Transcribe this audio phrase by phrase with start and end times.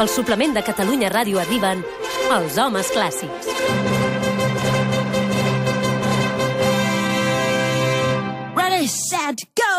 [0.00, 1.82] Al suplement de Catalunya Ràdio arriben
[2.32, 3.48] els homes clàssics.
[8.56, 9.74] Ready, set, go!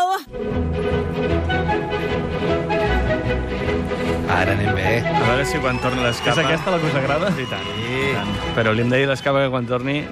[4.30, 4.92] Ara anem bé.
[5.02, 6.46] A veure si quan torni És l'escapa...
[6.46, 7.32] aquesta la que us agrada?
[7.34, 7.66] I tant.
[7.80, 7.90] Sí.
[7.90, 8.32] I tant.
[8.60, 10.04] Però li hem de dir l'escapa que quan torni...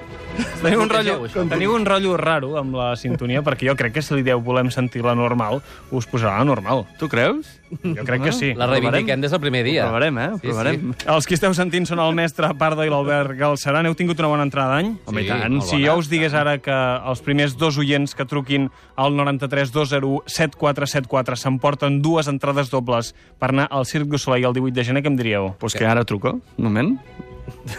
[0.59, 1.15] Teniu un, rotllo,
[1.55, 4.75] teniu un rotllo raro amb la sintonia, perquè jo crec que si li deu volem
[4.75, 5.63] sentir la normal,
[5.95, 6.83] us posarà la normal.
[6.99, 7.60] Tu creus?
[7.83, 8.51] Jo crec que sí.
[8.57, 9.85] La reivindiquem des del primer dia.
[9.85, 10.27] Ho provarem, eh?
[10.33, 10.93] Ho Sí, provarem.
[11.15, 13.85] Els que esteu sentint són el mestre Pardo i l'Albert Galceran.
[13.87, 14.91] Heu tingut una bona entrada d'any?
[15.05, 15.53] Home, Sí, tant.
[15.55, 16.75] molt Si jo us digués ara que
[17.07, 23.49] els primers dos oients que truquin al 93 201 7474 s'emporten dues entrades dobles per
[23.49, 25.53] anar al Cirque du Soleil el 18 de gener, què em diríeu?
[25.59, 26.39] Pues que ara truco.
[26.57, 26.97] Un moment.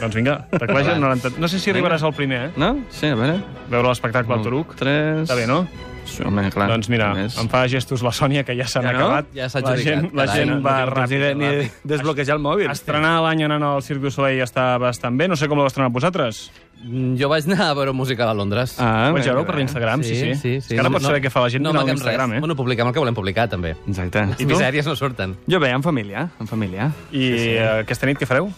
[0.00, 1.38] Doncs vinga, tecleja el 90...
[1.40, 2.50] No sé si arribaràs al primer, eh?
[2.56, 2.74] No?
[2.90, 3.38] Sí, a veure.
[3.70, 4.74] Veure l'espectacle al Turuc.
[4.76, 5.22] Tres...
[5.24, 5.66] Està bé, no?
[6.04, 6.68] Sí, home, clar.
[6.68, 7.36] Doncs mira, Més.
[7.40, 9.06] em fa gestos la Sònia, que ja s'han Ja no?
[9.06, 9.26] acabat.
[9.34, 11.36] Ja s'ha la gent, la gent no- va No ràpid.
[11.36, 12.70] ni desbloquejar el mòbil.
[12.70, 15.28] Estrenar l'any anant al Cirque du Soleil està bastant bé.
[15.28, 16.50] No sé com l'heu estrenat vosaltres.
[16.84, 18.74] Mm, Jo vaig anar a veure un musical a Londres.
[18.80, 19.58] Ah, Ho vaig veure per bé.
[19.60, 20.34] l'Instagram, sí, sí.
[20.34, 20.56] sí, sí.
[20.56, 22.38] És que ara pots saber què fa la gent no, mirant amaguem l'Instagram, eh?
[22.40, 23.76] Bueno, publiquem el que volem publicar, també.
[23.86, 24.26] Exacte.
[24.42, 25.36] I misèries no surten.
[25.48, 26.90] Jo bé, en família, en família.
[27.12, 28.50] I eh, aquesta nit què fareu?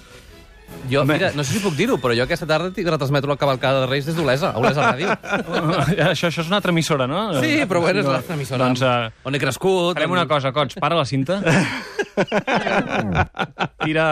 [0.91, 3.81] Jo, mira, no sé si puc dir-ho, però jo aquesta tarda tinc retransmetre la cavalcada
[3.85, 5.09] de Reis des d'Olesa, a Olesa Ràdio.
[6.13, 7.21] això, això és una altra emissora, no?
[7.41, 8.61] Sí, però bueno, és l'altra emissora.
[8.67, 9.95] Doncs eh, On he crescut.
[9.97, 11.41] farem on- una cosa, Cots, para la cinta.
[13.85, 14.07] Tira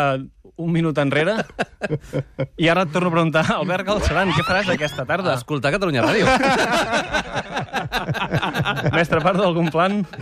[0.62, 1.34] un minut enrere.
[2.60, 5.34] I ara et torno a preguntar, Albert Galceran, què faràs aquesta tarda?
[5.40, 6.26] Escoltar Catalunya Ràdio.
[8.94, 10.02] Mestre, part d'algun plan?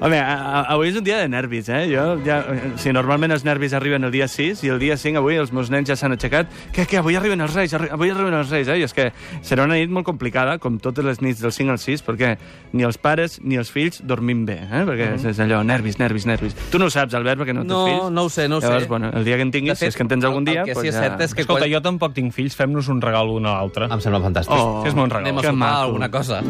[0.00, 1.82] Home, a, a, avui és un dia de nervis, eh?
[1.90, 5.20] Jo ja, eh, si normalment els nervis arriben el dia 6 i el dia 5
[5.20, 6.48] avui els meus nens ja s'han aixecat.
[6.72, 8.78] Que, que avui arriben els reis, arri avui arriben els reis, eh?
[8.80, 9.10] I és que
[9.44, 12.32] serà una nit molt complicada, com totes les nits del 5 al 6, perquè
[12.72, 14.82] ni els pares ni els fills dormim bé, eh?
[14.88, 15.34] Perquè mm.
[15.34, 16.56] és allò, nervis, nervis, nervis.
[16.72, 18.10] Tu no ho saps, Albert, perquè no tens No, fills.
[18.16, 18.88] no ho sé, no ho Llavors, sé.
[18.88, 20.62] bueno, el dia que en tinguis, si és que en tens algun dia...
[20.64, 21.04] el que pues sí és ja...
[21.10, 21.76] cert és que Escolta, quan...
[21.76, 23.90] jo tampoc tinc fills, fem-nos un regal un a l'altre.
[23.92, 24.56] Em sembla fantàstic.
[24.56, 25.28] Oh, Fes-me un regal.
[25.28, 26.40] Anem a que sopar alguna cosa.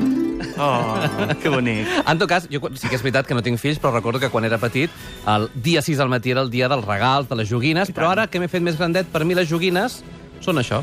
[0.61, 1.89] Oh, que bonic.
[2.11, 4.31] En tot cas, jo sí que és veritat que no tinc fills, però recordo que
[4.31, 4.91] quan era petit,
[5.27, 8.27] el dia 6 al matí era el dia dels regals, de les joguines, però ara
[8.31, 10.03] que m'he fet més grandet, per mi les joguines
[10.41, 10.83] són això.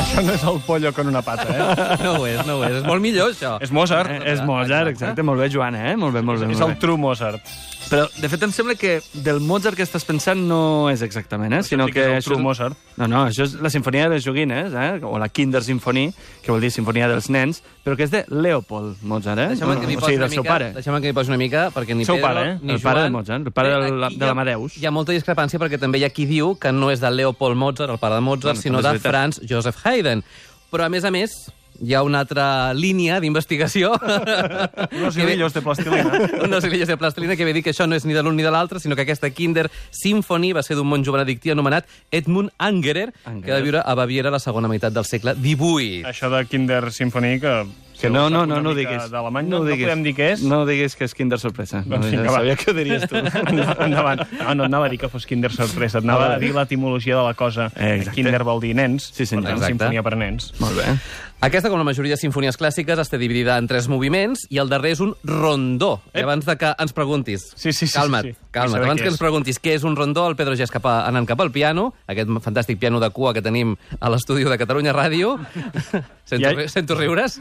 [0.00, 1.96] Això no és el pollo con una pata, eh?
[2.04, 2.78] No ho és, no ho és.
[2.80, 3.56] És molt millor, això.
[3.62, 4.10] és Mozart.
[4.10, 5.22] Eh, és Mozart, exacte.
[5.26, 5.94] Molt bé, Joan, eh?
[6.00, 6.48] Molt bé, molt bé.
[6.50, 6.80] És molt el bé.
[6.82, 7.52] true Mozart.
[7.90, 11.62] Però, de fet, em sembla que del Mozart que estàs pensant no és exactament, eh?
[11.66, 12.04] Sinó sí que...
[12.04, 12.76] és el això Mozart.
[13.00, 15.00] No, no, això és la sinfonia de les joguines, eh?
[15.02, 16.04] O la Kinder Symphony,
[16.44, 19.48] que vol dir sinfonia dels nens, però que és de Leopold Mozart, eh?
[19.56, 20.70] Deixa'm que m'hi o posi sigui, una del seu mica, pare.
[20.78, 22.58] deixa'm que m'hi posi una mica, perquè ni Seu Pedro, pare, eh?
[22.62, 23.10] ni El pare Joan...
[23.10, 24.78] de Mozart, el pare aquí de hi ha- l'Amadeus.
[24.78, 27.58] Hi ha molta discrepància perquè també hi ha qui diu que no és de Leopold
[27.58, 28.98] Mozart, el pare de Mozart, Bueno, sinó de.
[29.02, 30.22] Franz Joseph Haydn.
[30.70, 31.34] Però, a més a més,
[31.82, 33.92] hi ha una altra línia d'investigació.
[35.00, 36.12] Unos hilillos de plastilina.
[36.44, 38.42] Unos hilillos de plastilina que ve dir que això no és ni de l'un ni
[38.46, 43.12] de l'altre, sinó que aquesta Kinder Symphony va ser d'un monjo benedictí anomenat Edmund Angerer,
[43.24, 43.44] Angerer.
[43.46, 46.02] que va viure a Baviera a la segona meitat del segle XVIII.
[46.10, 47.54] Això de Kinder Symphony, que...
[48.00, 49.10] Que no, no, no, no diguis.
[49.12, 49.84] D'alemany, no, no, ho no diguis.
[49.84, 50.40] podem dir què és?
[50.48, 51.82] No diguis que és Kinder Sorpresa.
[51.84, 53.18] Doncs no, vinga, sabia que ho diries tu.
[53.84, 54.22] Endavant.
[54.38, 57.18] No, no et anava a dir que fos Kinder sorpresa, et anava a dir l'etimologia
[57.18, 57.66] de la cosa.
[57.76, 58.14] Eh, exacte.
[58.16, 59.44] Kinder vol dir nens, Sí, senyor.
[59.44, 59.74] per tant, Exacte.
[59.74, 60.48] sinfonia per nens.
[60.64, 60.94] Molt bé.
[61.40, 64.90] Aquesta, com la majoria de sinfonies clàssiques, està dividida en tres moviments i el darrer
[64.92, 65.94] és un rondó.
[66.12, 66.24] I Ep.
[66.26, 67.46] abans de que ens preguntis...
[67.56, 68.48] Sí, sí, sí, Calma't, sí, sí.
[68.52, 68.84] Calma't.
[68.84, 69.14] Abans que és.
[69.14, 71.48] ens preguntis què és un rondó, el Pedro ja és cap a, anant cap al
[71.54, 75.38] piano, aquest fantàstic piano de cua que tenim a l'estudi de Catalunya Ràdio.
[76.30, 77.38] sento, ri- sento riures.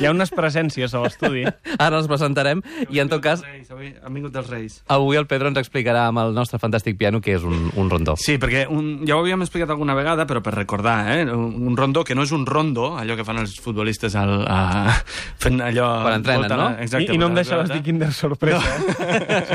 [0.00, 1.44] Hi ha unes presències a l'estudi.
[1.76, 2.64] Ara els presentarem.
[2.88, 4.80] I, en tot cas, Reis, avui han vingut els Reis.
[4.88, 8.16] avui el Pedro ens explicarà amb el nostre fantàstic piano què és un, un rondó.
[8.24, 11.22] Sí, perquè un, ja ho havíem explicat alguna vegada, però per recordar, eh?
[11.28, 14.94] un, un rondó que no és un rondo, allò que fan els futbolistes al, a,
[15.42, 15.88] fent allò...
[16.06, 16.82] Quan entrenen, voltant- no?
[16.84, 17.10] Exacte.
[17.12, 18.60] I, I no em la deixaves dir Kinder sorpresa.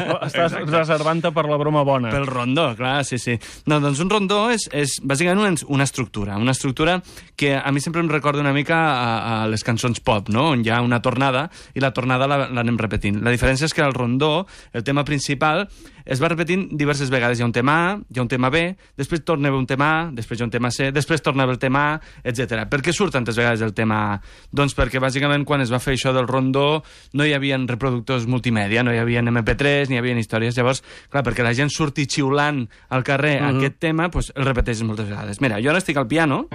[0.10, 0.18] No.
[0.28, 2.12] Estàs reservant-te per la broma bona.
[2.14, 3.38] Pel rondó, clar, sí, sí.
[3.72, 7.00] No, doncs un rondó és, és bàsicament una, una estructura, una estructura
[7.40, 9.08] que a mi sempre em recorda una mica a,
[9.44, 10.50] a les cançons pop, no?
[10.56, 13.22] on hi ha una tornada i la tornada la- l'anem repetint.
[13.26, 15.68] La diferència és que el rondó, el tema principal,
[16.06, 17.40] es va repetint diverses vegades.
[17.40, 19.90] Hi ha un tema A, hi ha un tema B, després torna a un tema
[20.02, 22.66] A, després hi ha un tema C, després torna el tema A, etc.
[22.70, 24.20] Per què surt tantes vegades el tema A?
[24.52, 26.84] Doncs perquè bàsicament quan es va fer això del rondó
[27.14, 30.58] no hi havia reproductors multimèdia, no hi havia MP3, ni hi havia històries.
[30.58, 33.58] Llavors, clar, perquè la gent surti xiulant al carrer Mhm.
[33.58, 35.42] aquest tema, doncs el repeteixes moltes vegades.
[35.42, 36.48] Mira, jo ara estic al piano,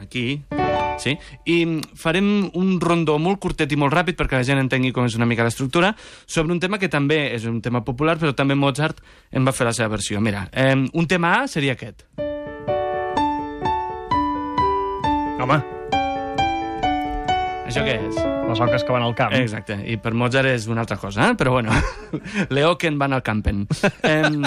[0.00, 0.42] aquí,
[1.02, 1.16] sí?
[1.46, 1.58] I
[1.98, 5.28] farem un rondó molt curtet i molt ràpid perquè la gent entengui com és una
[5.28, 5.94] mica l'estructura
[6.26, 9.68] sobre un tema que també és un tema popular però també Mozart en va fer
[9.68, 10.20] la seva versió.
[10.20, 12.04] Mira, eh, un tema A seria aquest.
[15.38, 15.77] Home,
[17.68, 18.16] Això què és?
[18.48, 19.34] Les oques que van al camp.
[19.36, 21.34] Exacte, i per Mozart és una altra cosa, eh?
[21.36, 21.74] però bueno,
[22.54, 23.66] Leoken van al campen.
[24.08, 24.40] Em,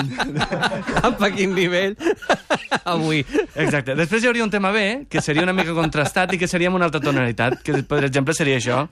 [1.04, 1.94] Cap a quin nivell
[2.96, 3.22] avui.
[3.54, 6.72] exacte, després hi hauria un tema B, que seria una mica contrastat i que seria
[6.74, 8.88] amb una altra tonalitat, que per exemple seria això.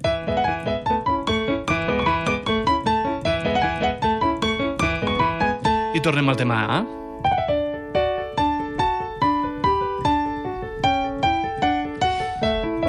[5.97, 6.83] I tornem al tema A.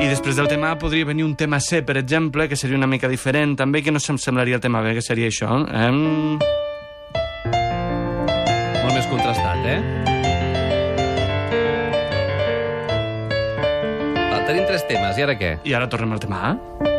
[0.01, 2.89] I després del tema A podria venir un tema C, per exemple, que seria una
[2.89, 5.61] mica diferent, també, que no se'm semblaria el tema B, que seria això.
[5.77, 6.39] Em...
[8.81, 9.81] Molt més contrastat, eh?
[14.31, 15.53] Va, tenim tres temes, i ara què?
[15.69, 16.99] I ara tornem al tema A.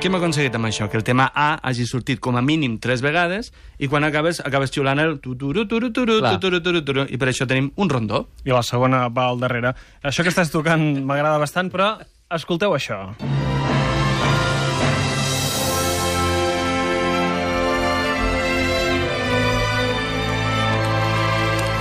[0.00, 0.86] Què hem aconseguit amb això?
[0.88, 4.72] Que el tema A hagi sortit com a mínim tres vegades i quan acabes, acabes
[4.72, 6.32] xiulant el tuturu, turu, turu, Clar.
[6.38, 8.22] tuturu, turu, turu, i per això tenim un rondó.
[8.48, 9.74] I la segona va al darrere.
[10.00, 11.98] Això que estàs tocant m'agrada bastant, però
[12.32, 13.10] escolteu això.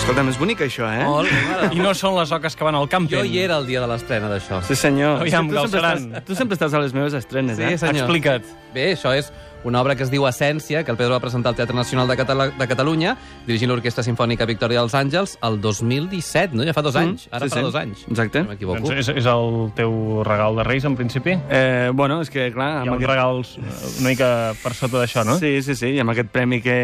[0.09, 1.03] Escolta, és bonic això, eh?
[1.05, 1.67] Molt, mare.
[1.77, 3.13] I no són les oques que van al camping.
[3.13, 4.57] Jo hi era el dia de l'estrena d'això.
[4.65, 5.19] Sí, senyor.
[5.21, 7.75] Aviam, tu, sempre estàs, tu sempre estàs a les meves estrenes, Sí, eh?
[7.77, 8.07] senyor.
[8.07, 8.47] Explica't.
[8.73, 9.29] Bé, això és
[9.69, 12.17] una obra que es diu Essència, que el Pedro va presentar al Teatre Nacional de,
[12.17, 13.13] Catala de Catalunya,
[13.45, 16.65] dirigint l'Orquestra Sinfònica Victòria dels Àngels, el 2017, no?
[16.65, 17.27] Ja fa dos anys.
[17.29, 17.67] Ara Mm, sí, farà sí.
[17.69, 18.05] dos anys.
[18.09, 18.41] Exacte.
[18.47, 18.81] No m'equivoco.
[18.89, 21.37] Doncs és, és el teu regal de Reis, en principi?
[21.53, 22.79] Eh, bueno, és que, clar...
[22.81, 24.31] Hi ha uns regals una mica
[24.63, 25.37] per sota d'això, no?
[25.37, 26.79] Sí, sí, sí, i amb aquest premi que,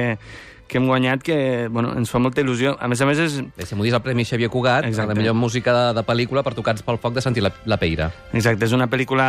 [0.68, 2.76] que hem guanyat, que bueno, ens fa molta il·lusió.
[2.80, 5.14] A més a més, és, Bé, si m'ho dius el Premi Xavier Cugat, Exacte.
[5.14, 8.10] la millor música de, de pel·lícula per tocats pel foc de sentir la, la peira.
[8.34, 9.28] Exacte, és una pel·lícula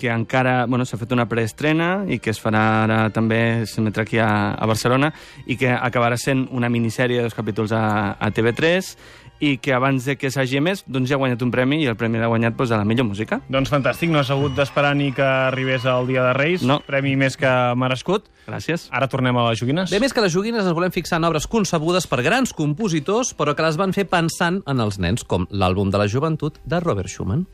[0.00, 4.20] que encara bueno, s'ha fet una preestrena i que es farà ara també, s'emetrà aquí
[4.20, 5.12] a, a Barcelona
[5.46, 8.94] i que acabarà sent una minissèrie de dos capítols a, a TV3
[9.40, 11.96] i que abans de que s'hagi emès doncs ja ha guanyat un premi i el
[11.98, 13.40] premi l'ha guanyat doncs, a la millor música.
[13.48, 16.62] Doncs fantàstic, no has hagut d'esperar ni que arribés el dia de Reis.
[16.62, 16.80] No.
[16.86, 17.50] Premi més que
[17.80, 18.28] merescut.
[18.46, 18.88] Gràcies.
[18.92, 19.90] Ara tornem a les joguines.
[19.90, 23.56] Bé, més que les joguines, ens volem fixar en obres concebudes per grans compositors, però
[23.56, 27.08] que les van fer pensant en els nens, com l'àlbum de la joventut de Robert
[27.08, 27.46] Schumann.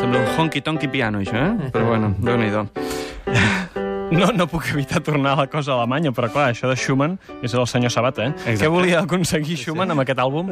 [0.00, 1.74] Sembla un honky-tonky piano, això, eh?
[1.74, 2.89] Però bueno, déu-n'hi-do.
[4.10, 7.12] No, no puc evitar tornar a la cosa alemanya, però clar, això de Schumann
[7.46, 8.32] és el senyor Sabata, eh?
[8.34, 8.56] Exacte.
[8.64, 10.48] Què volia aconseguir Schumann amb aquest àlbum?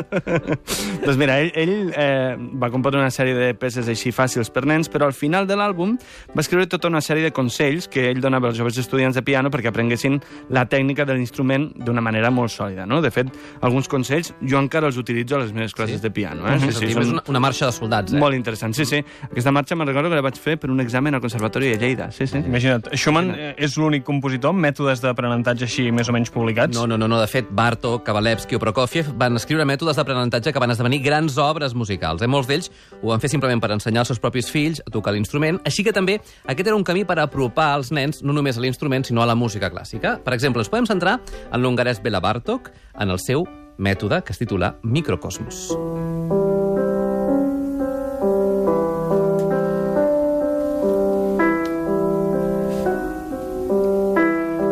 [1.05, 4.87] doncs mira, ell, ell eh, va compondre una sèrie de peces així fàcils per nens,
[4.93, 5.97] però al final de l'àlbum
[6.37, 9.51] va escriure tota una sèrie de consells que ell donava als joves estudiants de piano
[9.51, 10.21] perquè aprenguessin
[10.55, 12.87] la tècnica de l'instrument d'una manera molt sòlida.
[12.87, 13.01] No?
[13.03, 16.07] De fet, alguns consells jo encara els utilitzo a les meves classes Sí?
[16.07, 16.47] de piano.
[16.47, 16.61] Eh?
[16.63, 18.23] Sí, sí, és una, una marxa de soldats, eh?
[18.23, 19.03] Molt interessant, sí, sí.
[19.33, 22.13] Aquesta marxa me'n recordo que la vaig fer per un examen al Conservatori de Lleida.
[22.15, 22.39] Sí, sí.
[22.39, 26.77] Imagina't, Schumann eh, és l'únic compositor amb mètodes d'aprenentatge així més o menys publicats?
[26.77, 27.21] No, no, no, no.
[27.21, 31.77] De fet, Bartók, Kavalevski o Prokofiev van escriure mètodes d'aprenentatge que van esdevenir grans obres
[31.79, 32.25] musicals.
[32.25, 32.31] Eh?
[32.31, 35.61] Molts d'ells ho van fer simplement per ensenyar als seus propis fills a tocar l'instrument,
[35.69, 39.07] així que també aquest era un camí per apropar els nens no només a l'instrument,
[39.07, 40.19] sinó a la música clàssica.
[40.25, 41.19] Per exemple, ens podem centrar
[41.53, 43.47] en l'hongarès Bela Bartók, en el seu
[43.79, 45.69] mètode que es titula Microcosmos.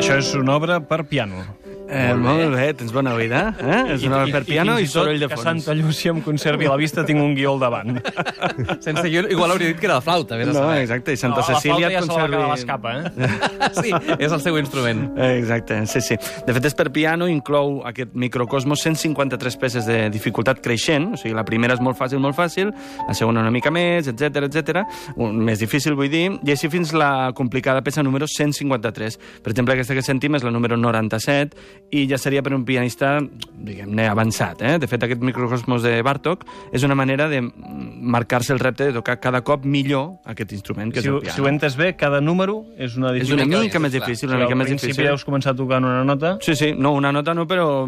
[0.07, 1.41] Això és una obra per piano.
[1.89, 3.41] Eh, molt bé, tens bona oïda.
[3.63, 3.81] Eh?
[3.95, 5.47] És una obra per piano i, fins tot soroll de que fons.
[5.47, 8.01] Santa Llúcia em conservi a la vista, tinc un guió al davant.
[8.85, 10.81] Sense guió, igual hauria dit que era la flauta, vés a No, saber.
[10.83, 12.55] exacte, i Santa No, la Cecília flauta ja et se la va quedar a conservi...
[12.57, 13.71] l'escapa, eh?
[13.83, 15.05] Sí, és el seu instrument.
[15.29, 16.19] Exacte, sí, sí.
[16.47, 21.35] De fet, és per piano, inclou aquest microcosmos 153 peces de dificultat creixent, o sigui,
[21.37, 22.73] la primera és molt fàcil, molt fàcil,
[23.07, 24.83] la segona una mica més, etc etc.
[25.17, 29.19] més difícil, vull dir, i així fins la complicada peça número 153.
[29.45, 31.57] Per exemple, aquesta que sentim és la número 97,
[31.91, 33.21] i ja seria per un pianista,
[33.57, 34.61] diguem-ne, avançat.
[34.63, 34.79] Eh?
[34.79, 39.21] De fet, aquest microcosmos de Bartók és una manera de marcar-se el repte de tocar
[39.21, 41.35] cada cop millor aquest instrument, que Si, és el piano.
[41.35, 44.03] si ho he entès bé, cada número és una és una mica més clar.
[44.03, 45.05] difícil, Si una mica al més principi difícil.
[45.11, 47.87] deus començar tocant una nota, Sí, sí, no, una nota no, però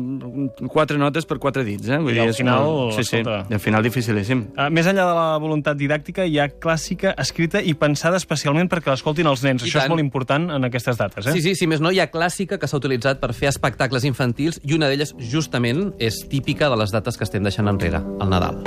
[0.69, 1.99] quatre notes per quatre dits, eh?
[1.99, 3.47] Vull I al és final, molt- sí, sí, escolta.
[3.51, 4.47] i al final dificilíssim.
[4.57, 8.91] Uh, més enllà de la voluntat didàctica, hi ha clàssica escrita i pensada especialment perquè
[8.91, 9.63] l'escoltin els nens.
[9.63, 9.85] I Això tant.
[9.85, 11.33] és molt important en aquestes dates, eh?
[11.33, 14.61] Sí, sí, si més no, hi ha clàssica que s'ha utilitzat per fer espectacles infantils
[14.65, 18.61] i una d'elles, justament, és típica de les dates que estem deixant enrere, el Nadal.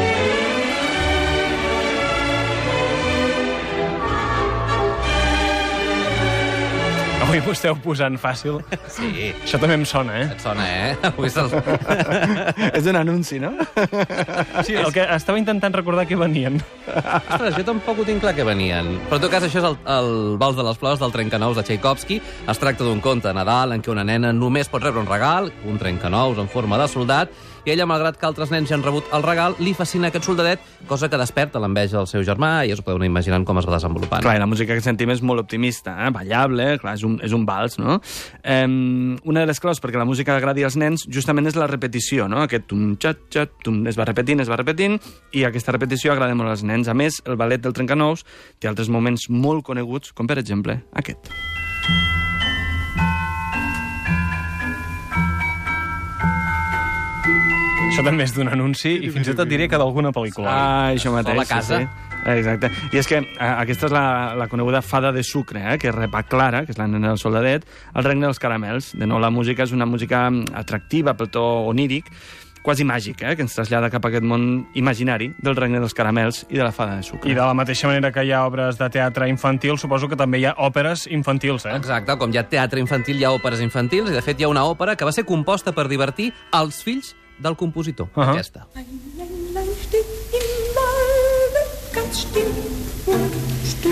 [7.32, 8.58] Avui m'ho esteu posant fàcil.
[8.92, 9.30] Sí.
[9.32, 10.26] Això també em sona, eh?
[10.34, 10.90] Et sona, eh?
[11.08, 11.54] Avui se'ls...
[12.78, 13.54] És un anunci, no?
[14.68, 16.60] Sí, el que estava intentant recordar que venien.
[16.92, 18.98] Ostres, jo tampoc ho tinc clar que venien.
[19.08, 20.12] Però en tot cas, això és el, el
[20.42, 22.20] Vals de les Flors del Trencanous de Tchaikovsky.
[22.52, 25.80] Es tracta d'un conte Nadal en què una nena només pot rebre un regal, un
[25.80, 29.22] trencanous en forma de soldat, i ella, malgrat que altres nens ja han rebut el
[29.22, 32.82] regal, li fascina aquest soldadet, cosa que desperta l'enveja del seu germà, i ja us
[32.82, 34.24] ho podeu anar imaginant com es va desenvolupant.
[34.26, 36.10] Clar, i la música que sentim és molt optimista, eh?
[36.16, 38.00] ballable, clar, és un, és un vals, no?
[38.42, 42.28] Um, una de les claus perquè la música agradi als nens justament és la repetició,
[42.32, 42.42] no?
[42.46, 45.00] Aquest tum, xat, xat, tum, es va repetint, es va repetint,
[45.38, 46.90] i aquesta repetició agrada molt als nens.
[46.92, 48.26] A més, el ballet del Trencanous
[48.60, 51.32] té altres moments molt coneguts, com per exemple aquest.
[57.92, 60.48] Això també és d'un anunci i fins i tot diré que d'alguna pel·lícula.
[60.48, 61.36] Ah, això mateix.
[61.36, 61.82] O la casa.
[61.82, 62.11] Sí, sí.
[62.26, 62.72] Exacte.
[62.92, 64.06] I és que eh, aquesta és la,
[64.38, 67.22] la coneguda fada de sucre, eh, que és Repa Clara, que és la nena del
[67.22, 68.94] soldadet, el regne dels caramels.
[68.98, 72.12] De nou, la música és una música mm, atractiva pel to oníric,
[72.62, 76.44] quasi màgic, eh, que ens trasllada cap a aquest món imaginari del regne dels caramels
[76.50, 77.32] i de la fada de sucre.
[77.32, 80.42] I de la mateixa manera que hi ha obres de teatre infantil, suposo que també
[80.42, 81.76] hi ha òperes infantils, eh?
[81.80, 84.54] Exacte, com hi ha teatre infantil, hi ha òperes infantils, i de fet hi ha
[84.54, 88.10] una òpera que va ser composta per divertir els fills del compositor.
[88.14, 88.22] Uh.
[88.22, 88.32] -huh.
[88.32, 88.68] Aquesta.
[88.76, 88.86] Ein
[89.18, 90.21] Männlein steht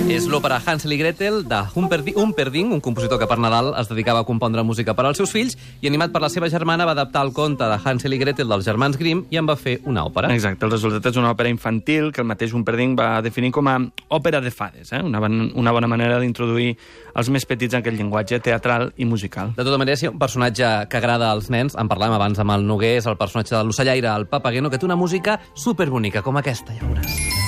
[0.10, 4.24] És l'òpera Hansel i Gretel de Humperdinck, Humperdinck, un compositor que per Nadal es dedicava
[4.24, 7.22] a compondre música per als seus fills, i animat per la seva germana va adaptar
[7.26, 10.32] el conte de Hansel i Gretel dels germans Grimm i en va fer una òpera.
[10.34, 13.78] Exacte, el resultat és una òpera infantil que el mateix Humperdinck va definir com a
[14.20, 15.02] òpera de fades, eh?
[15.06, 16.74] una, bon, una bona manera d'introduir
[17.16, 19.54] els més petits en aquest llenguatge teatral i musical.
[19.58, 22.66] De tota manera, si un personatge que agrada als nens, en parlàvem abans amb el
[22.66, 26.76] Noguer, és el personatge de l'ocellaire, el Papageno, que té una música superbonica, com aquesta,
[26.76, 27.39] ja veuràs.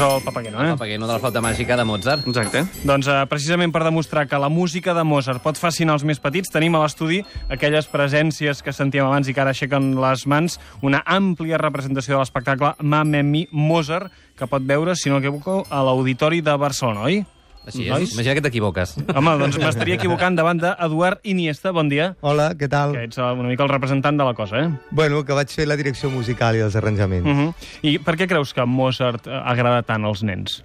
[0.00, 0.70] És el Papageno, eh?
[0.72, 2.26] Papageno de la flauta màgica de Mozart.
[2.30, 2.62] Exacte.
[2.88, 6.48] Doncs eh, precisament per demostrar que la música de Mozart pot fascinar els més petits,
[6.52, 7.20] tenim a l'estudi
[7.52, 12.22] aquelles presències que sentíem abans i que ara aixequen les mans, una àmplia representació de
[12.22, 13.20] l'espectacle Mamma
[13.52, 17.20] Mozart, que pot veure, si no m'equivoco, a l'Auditori de Barcelona, oi?
[17.66, 18.08] Així Nois?
[18.08, 18.14] és.
[18.14, 18.94] Imagina que t'equivoques.
[19.14, 21.74] Home, doncs m'estaria equivocant davant d'Eduard Iniesta.
[21.76, 22.14] Bon dia.
[22.20, 22.94] Hola, què tal?
[22.96, 24.70] Que ets eh, una mica el representant de la cosa, eh?
[24.90, 27.28] Bueno, que vaig fer la direcció musical i els arranjaments.
[27.28, 27.70] Uh -huh.
[27.82, 30.64] I per què creus que Mozart eh, agrada tant als nens?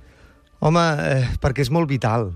[0.60, 2.32] Home, eh, perquè és molt vital.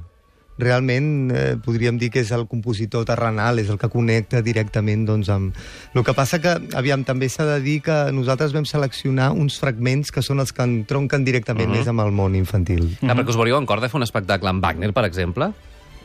[0.60, 5.32] Realment eh, podríem dir que és el compositor terrenal, és el que connecta directament doncs,
[5.32, 5.56] amb...
[5.96, 10.12] El que passa que, aviam, també s'ha de dir que nosaltres vam seleccionar uns fragments
[10.12, 11.80] que són els que entronquen directament uh -huh.
[11.80, 12.98] més amb el món infantil.
[13.00, 15.54] Clar, perquè us veuríeu en cor de fer un espectacle amb Wagner, per exemple?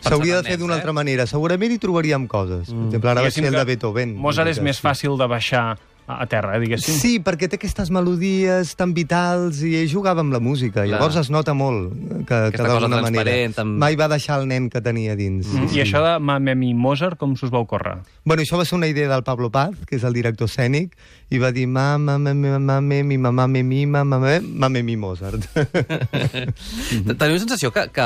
[0.01, 1.27] S'hauria de fer d'una nens, altra manera.
[1.27, 2.69] Segurament hi trobaríem coses.
[2.69, 4.15] Per exemple, ara vaig Diguéssim fer el de Beethoven.
[4.15, 6.99] Mozart és més fàcil de baixar a terra, eh, diguéssim.
[7.01, 10.83] Sí, perquè té aquestes melodies tan vitals i ell jugava amb la música.
[10.83, 10.99] Clar.
[10.99, 13.33] Llavors es nota molt que, que Aquesta d'alguna manera
[13.63, 15.49] amb- mai va deixar el nen que tenia dins.
[15.49, 15.71] Mm.
[15.73, 17.97] I això de Mamma Mi Mozart, com s'us va ocórrer?
[18.25, 20.93] Bueno, això va ser una idea del Pablo Paz, que és el director escènic,
[21.31, 25.49] i va dir mama, mama, mama, mi, mama, mi, mama, mama, mi, Mozart.
[25.55, 28.05] Teniu la sensació que, que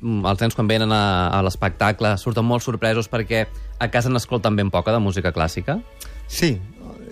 [0.00, 3.46] mm, els nens quan venen a, a l'espectacle surten molt sorpresos perquè
[3.80, 5.80] a casa n'escolten ben poca de música clàssica?
[6.30, 6.60] sí,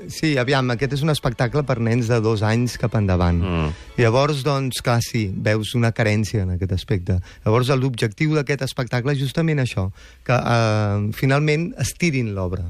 [0.09, 3.39] sí, aviam, aquest és un espectacle per nens de dos anys cap endavant.
[3.39, 3.71] Mm.
[4.01, 7.21] Llavors, doncs, clar, sí, veus una carència en aquest aspecte.
[7.45, 9.91] Llavors, l'objectiu d'aquest espectacle és justament això,
[10.25, 12.65] que eh, finalment estirin l'obra.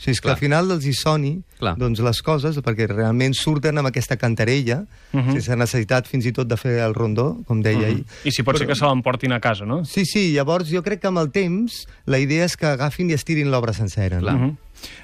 [0.00, 0.34] O sigui, és que Clar.
[0.34, 1.74] al final els hi soni Clar.
[1.76, 5.32] doncs, les coses, perquè realment surten amb aquesta cantarella, Mhm.
[5.34, 8.06] sense necessitat fins i tot de fer el rondó, com deia ell.
[8.24, 9.84] I si pot ser que se l'emportin a casa, no?
[9.84, 13.12] Sí, sí, llavors jo crec que amb el temps la idea és que agafin i
[13.12, 14.20] estirin l'obra sencera.
[14.20, 14.32] Clar.
[14.38, 14.46] No?
[14.46, 14.56] Uh -huh.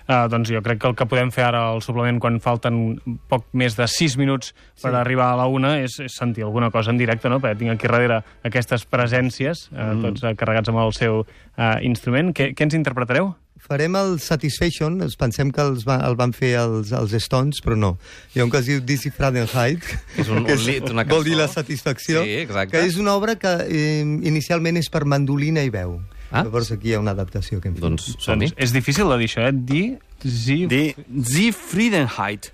[0.09, 3.47] Uh, doncs jo crec que el que podem fer ara al suplement quan falten poc
[3.53, 4.53] més de 6 minuts
[4.83, 4.97] per Sí.
[4.97, 7.41] arribar a la una és, és sentir alguna cosa en directe, no?
[7.41, 10.03] Perquè tinc aquí darrere aquestes presències, uh, Mm.
[10.03, 12.33] tots uh, carregats amb el seu uh, instrument.
[12.35, 13.35] Què, què ens interpretareu?
[13.67, 17.75] Farem el Satisfaction, ens pensem que els va, el van fer els, els Stones, però
[17.75, 17.97] no.
[18.35, 19.83] Hi ha un que es diu Dizzy Fahrenheit,
[20.21, 21.41] És un- que un lit, una vol dir cançó.
[21.43, 22.77] la satisfacció, Sí, exacte.
[22.79, 25.99] que és una obra que eh, inicialment és per mandolina i veu.
[26.31, 26.43] Ah.
[26.43, 27.85] Llavors aquí hi ha una adaptació que hem fet.
[27.85, 28.49] Doncs som-hi.
[28.51, 29.53] Doncs és difícil de dir això, eh?
[29.55, 29.83] Di...
[30.27, 30.67] Zi...
[30.67, 32.49] Die Zufriedenheit.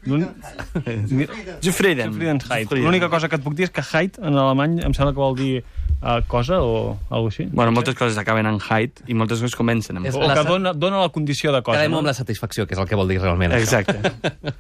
[1.63, 2.13] Zufrieden.
[2.13, 2.73] Zufriedenheit.
[2.75, 5.37] L'única cosa que et puc dir és que Heit en alemany em sembla que vol
[5.39, 7.47] dir uh, cosa o alguna així.
[7.53, 10.45] Bueno, moltes coses acaben en height i moltes coses comencen amb És O la que
[10.49, 12.03] dona, dona la condició de cosa, Quedem no?
[12.03, 13.55] amb la satisfacció, que és el que vol dir realment.
[13.55, 13.81] això.
[13.81, 14.53] Exacte.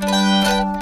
[0.00, 0.70] Was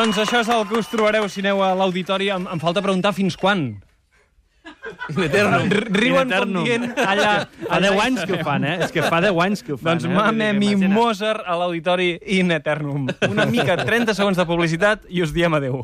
[0.00, 2.30] Doncs això és el que us trobareu si aneu a l'auditori.
[2.32, 3.66] Em, em falta preguntar fins quan.
[5.10, 5.66] In eternum.
[5.72, 6.64] R- Riuen In com eternum.
[6.64, 7.30] dient allà...
[7.66, 8.76] Fa 10 anys que ho fan, eh?
[8.86, 10.14] És que fa 10 anys que ho fan, Doncs eh?
[10.14, 10.70] Mame mi.
[10.88, 13.08] Mozart a l'auditori in eternum.
[13.28, 15.82] Una mica, 30 segons de publicitat i us diem adeu.